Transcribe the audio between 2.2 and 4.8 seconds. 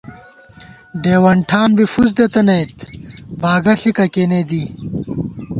تَنَئیت، باگہ ݪِکہ کېنےدی